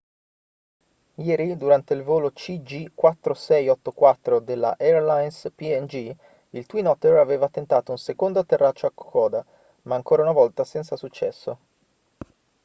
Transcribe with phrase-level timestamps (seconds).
[1.17, 6.15] ieri durante il volo cg4684 della airlines png
[6.49, 9.45] il twin otter aveva tentato un secondo atterraggio a kokoda
[9.83, 11.59] ma ancora una volta senza successo